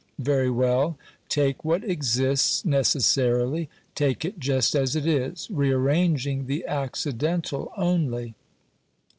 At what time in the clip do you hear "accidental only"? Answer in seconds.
6.65-8.33